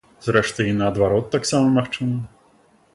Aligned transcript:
Зрэшты, 0.27 0.65
і 0.69 0.73
наадварот 0.79 1.29
таксама 1.37 1.67
магчыма. 1.79 2.29